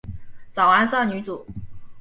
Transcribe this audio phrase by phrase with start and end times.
[0.51, 1.45] 早安少女组。